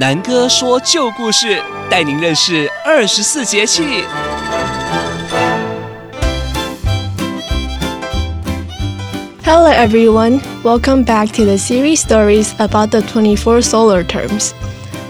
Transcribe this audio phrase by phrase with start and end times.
[0.00, 4.04] 南哥说旧故事，带您认识二十四节气。
[9.44, 14.52] Hello everyone, welcome back to the series stories about the 24 solar terms.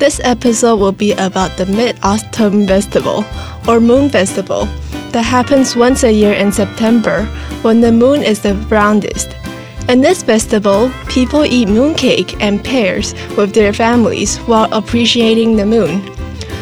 [0.00, 3.24] This episode will be about the Mid-Autumn Festival,
[3.66, 4.66] or Moon Festival,
[5.12, 7.26] that happens once a year in September
[7.62, 9.28] when the moon is the roundest.
[9.89, 16.05] In this festival, people eat mooncake and pears with their families while appreciating the moon.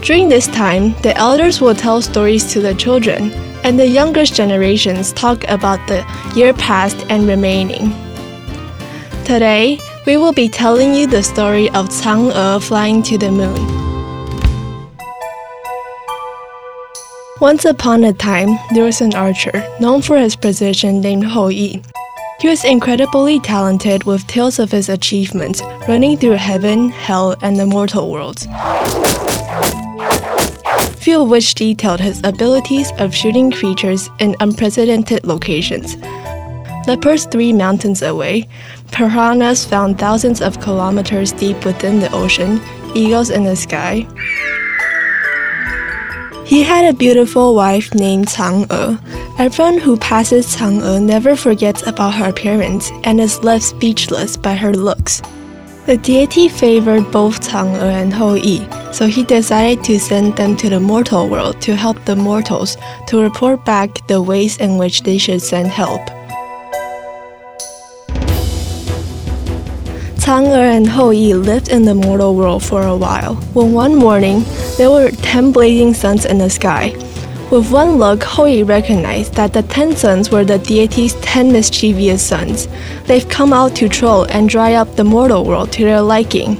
[0.00, 3.30] During this time, the elders will tell stories to the children,
[3.62, 6.02] and the youngest generations talk about the
[6.34, 7.92] year past and remaining.
[9.26, 13.60] Today, we will be telling you the story of Chang'e flying to the moon.
[17.38, 21.82] Once upon a time, there was an archer known for his precision named Hou Yi.
[22.40, 27.66] He was incredibly talented with tales of his achievements running through heaven, hell, and the
[27.66, 28.46] mortal worlds.
[30.96, 35.96] Few of which detailed his abilities of shooting creatures in unprecedented locations.
[36.86, 38.48] Leopards three mountains away,
[38.90, 42.58] piranhas found thousands of kilometers deep within the ocean,
[42.94, 44.06] eagles in the sky.
[46.50, 48.98] He had a beautiful wife named Chang'e.
[49.38, 54.74] Everyone who passes Chang'e never forgets about her appearance and is left speechless by her
[54.74, 55.22] looks.
[55.86, 60.68] The deity favored both Chang'e and Hou Yi, so he decided to send them to
[60.68, 62.76] the mortal world to help the mortals
[63.06, 66.02] to report back the ways in which they should send help.
[70.20, 74.44] Chang'e and Hou Yi lived in the mortal world for a while, when one morning
[74.76, 76.92] there were ten blazing suns in the sky.
[77.50, 82.22] With one look, Hou Yi recognized that the ten suns were the deity's ten mischievous
[82.22, 82.68] sons.
[83.06, 86.56] They've come out to troll and dry up the mortal world to their liking.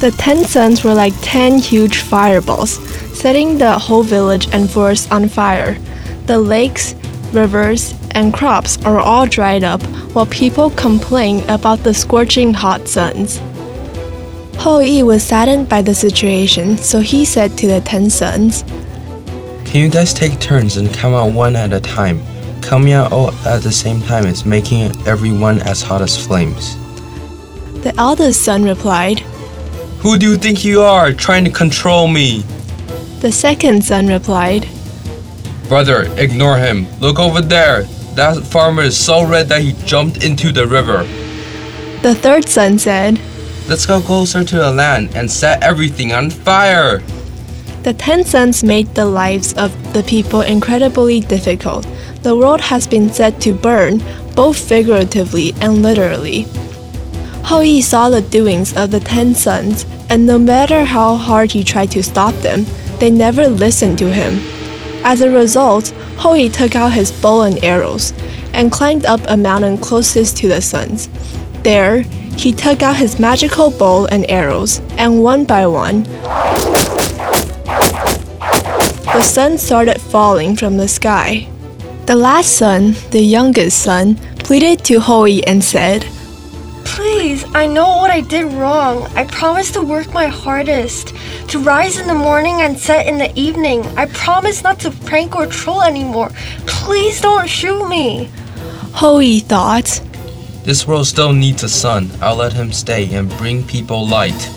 [0.00, 2.72] The ten suns were like ten huge fireballs,
[3.16, 5.78] setting the whole village and forest on fire.
[6.26, 6.96] The lakes,
[7.32, 9.82] rivers, and crops are all dried up
[10.14, 13.38] while people complain about the scorching hot suns.
[14.58, 18.62] Hou Yi was saddened by the situation, so he said to the ten sons,
[19.64, 22.22] Can you guys take turns and come out one at a time?
[22.62, 26.76] Coming out all at the same time is making everyone as hot as flames.
[27.82, 29.20] The eldest son replied.
[30.00, 32.42] Who do you think you are, trying to control me?
[33.20, 34.68] The second son replied.
[35.68, 36.86] Brother, ignore him.
[37.00, 37.84] Look over there.
[38.14, 41.02] That farmer is so red that he jumped into the river.
[42.02, 43.20] The third son said,
[43.68, 46.98] Let's go closer to the land and set everything on fire.
[47.82, 51.86] The ten sons made the lives of the people incredibly difficult.
[52.22, 54.00] The world has been set to burn,
[54.34, 56.46] both figuratively and literally.
[57.44, 61.64] Hou Yi saw the doings of the ten sons, and no matter how hard he
[61.64, 62.64] tried to stop them,
[63.00, 64.40] they never listened to him.
[65.04, 68.12] As a result, Hou Yi took out his bow and arrows
[68.52, 71.08] and climbed up a mountain closest to the suns.
[71.62, 72.02] There,
[72.36, 76.04] he took out his magical bow and arrows, and one by one,
[79.14, 81.48] the sun started falling from the sky.
[82.06, 86.04] The last son, the youngest son, pleaded to Hou Yi and said,
[86.94, 89.10] Please, I know what I did wrong.
[89.16, 91.08] I promise to work my hardest,
[91.48, 93.84] to rise in the morning and set in the evening.
[93.98, 96.30] I promise not to prank or troll anymore.
[96.66, 98.30] Please don't shoot me.
[98.94, 100.00] Hou Yi thought,
[100.62, 102.10] This world still needs a sun.
[102.20, 104.48] I'll let him stay and bring people light.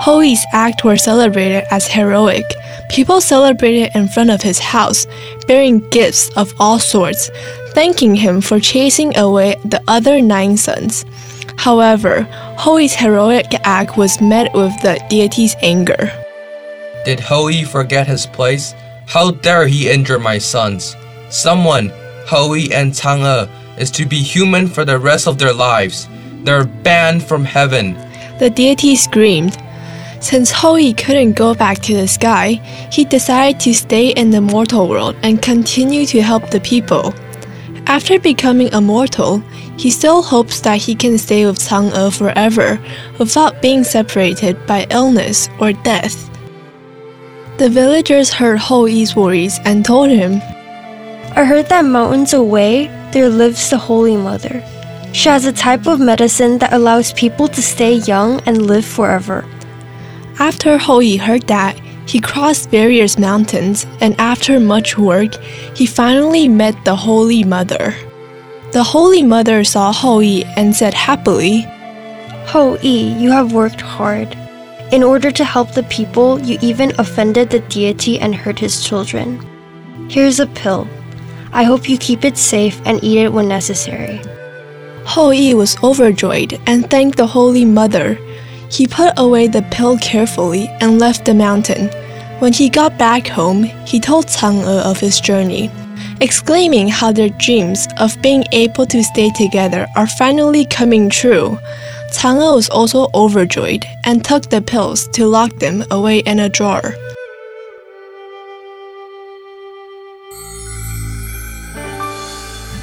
[0.00, 2.46] Hou Yi's acts were celebrated as heroic.
[2.88, 5.06] People celebrated in front of his house,
[5.46, 7.30] bearing gifts of all sorts,
[7.74, 11.04] thanking him for chasing away the other nine sons.
[11.58, 12.22] However,
[12.56, 16.10] Hou Yi's heroic act was met with the deity's anger.
[17.04, 18.72] Did Hou Yi forget his place?
[19.06, 20.96] How dare he injure my sons?
[21.28, 21.92] Someone,
[22.24, 26.08] Hou Yi and Chang'e, is to be human for the rest of their lives.
[26.42, 27.98] They're banned from heaven.
[28.38, 29.58] The deity screamed.
[30.20, 32.60] Since Hou Yi couldn't go back to the sky,
[32.92, 37.14] he decided to stay in the mortal world and continue to help the people.
[37.86, 39.38] After becoming a mortal,
[39.78, 42.78] he still hopes that he can stay with Chang'e forever
[43.18, 46.28] without being separated by illness or death.
[47.56, 50.42] The villagers heard Hou Yi's worries and told him,
[51.34, 54.62] I heard that mountains away there lives the Holy Mother.
[55.12, 59.44] She has a type of medicine that allows people to stay young and live forever.
[60.40, 61.78] After Hou Yi heard that,
[62.08, 65.34] he crossed various mountains, and after much work,
[65.76, 67.94] he finally met the Holy Mother.
[68.72, 71.66] The Holy Mother saw Hou Yi and said happily,
[72.46, 74.34] Hou Yi, you have worked hard.
[74.92, 79.44] In order to help the people, you even offended the deity and hurt his children.
[80.08, 80.88] Here's a pill.
[81.52, 84.22] I hope you keep it safe and eat it when necessary.
[85.04, 88.16] Hou Yi was overjoyed and thanked the Holy Mother.
[88.70, 91.88] He put away the pill carefully and left the mountain.
[92.38, 95.70] When he got back home, he told Chang'e of his journey,
[96.20, 101.58] exclaiming how their dreams of being able to stay together are finally coming true.
[102.12, 106.94] Chang'e was also overjoyed and took the pills to lock them away in a drawer.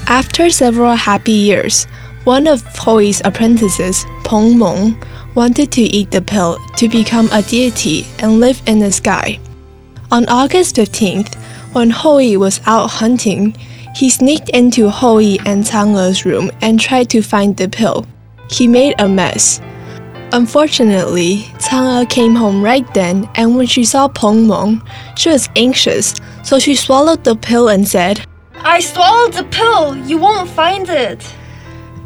[0.10, 1.86] After several happy years,
[2.24, 4.98] one of Hou apprentices, Peng Meng,
[5.38, 9.40] wanted to eat the pill to become a deity and live in the sky.
[10.12, 11.36] On August 15th,
[11.74, 13.56] when Hou Yi was out hunting,
[13.96, 18.08] he sneaked into Hou Yi and Chang'e's room and tried to find the pill.
[18.50, 19.62] He made a mess.
[20.34, 24.82] Unfortunately, Chang'e came home right then, and when she saw Peng Meng,
[25.16, 28.26] she was anxious, so she swallowed the pill and said,
[28.56, 29.96] I swallowed the pill!
[29.96, 31.22] You won't find it!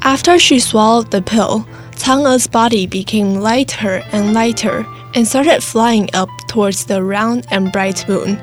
[0.02, 1.66] After she swallowed the pill,
[2.02, 8.08] Chang'e's body became lighter and lighter and started flying up towards the round and bright
[8.10, 8.42] moon.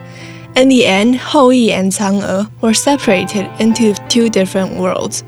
[0.55, 5.25] In the end, Hou Yi and Chang'e were separated into two different worlds.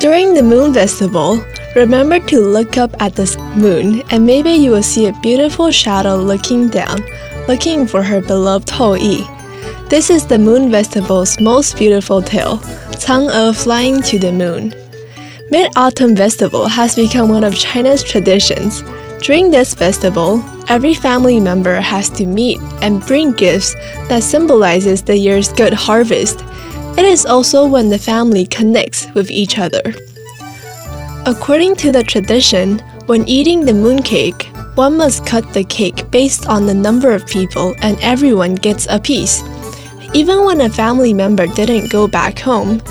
[0.00, 1.40] During the moon festival,
[1.76, 6.16] remember to look up at the moon and maybe you will see a beautiful shadow
[6.16, 6.98] looking down,
[7.46, 9.35] looking for her beloved Hou Yi.
[9.88, 12.58] This is the moon festival's most beautiful tale,
[12.98, 14.74] Chang'e flying to the moon.
[15.48, 18.82] Mid-Autumn Festival has become one of China's traditions.
[19.22, 23.74] During this festival, every family member has to meet and bring gifts
[24.08, 26.42] that symbolizes the year's good harvest.
[26.98, 29.94] It is also when the family connects with each other.
[31.26, 36.66] According to the tradition, when eating the mooncake, one must cut the cake based on
[36.66, 39.44] the number of people and everyone gets a piece
[40.15, 42.81] Even when a family member didn't go back home,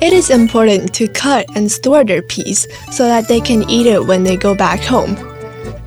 [0.00, 4.06] it is important to cut and store their piece so that they can eat it
[4.06, 5.16] when they go back home.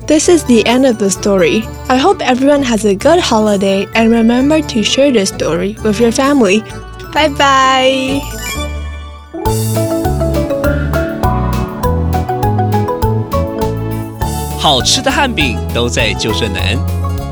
[0.06, 1.62] This is the end of the story.
[1.88, 6.10] I hope everyone has a good holiday and remember to share this story with your
[6.10, 6.62] family.
[7.12, 8.20] Bye bye!
[14.58, 16.76] 好吃的汉饼都在旧镇南，